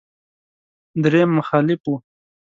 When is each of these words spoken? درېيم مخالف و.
درېيم 1.03 1.29
مخالف 1.37 1.81
و. 1.93 1.93